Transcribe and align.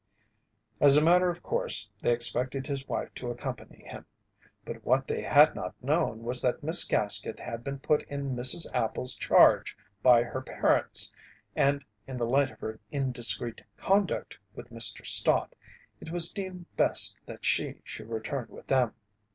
As 0.79 0.97
a 0.97 1.03
matter 1.03 1.29
of 1.29 1.43
course 1.43 1.91
they 1.99 2.11
expected 2.11 2.65
his 2.65 2.87
wife 2.87 3.13
to 3.13 3.29
accompany 3.29 3.83
him, 3.83 4.07
but 4.65 4.83
what 4.83 5.05
they 5.05 5.21
had 5.21 5.53
not 5.53 5.75
known 5.79 6.23
was 6.23 6.41
that 6.41 6.63
Miss 6.63 6.83
Gaskett 6.85 7.39
had 7.39 7.63
been 7.63 7.77
put 7.77 8.01
in 8.09 8.35
Mrs. 8.35 8.65
Appel's 8.73 9.13
charge 9.13 9.77
by 10.01 10.23
her 10.23 10.41
parents 10.41 11.13
and 11.55 11.85
in 12.07 12.17
the 12.17 12.25
light 12.27 12.49
of 12.49 12.57
her 12.61 12.79
indiscreet 12.91 13.61
conduct 13.77 14.39
with 14.55 14.71
Mr. 14.71 15.05
Stott 15.05 15.53
it 15.99 16.09
was 16.09 16.33
deemed 16.33 16.65
best 16.75 17.19
that 17.27 17.45
she 17.45 17.75
should 17.85 18.09
return 18.09 18.47
with 18.49 18.65
them. 18.65 18.95